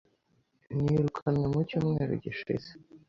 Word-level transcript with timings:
Nirukanwe 0.81 1.45
mu 1.53 1.59
cyumweru 1.67 2.13
gishize. 2.23 2.69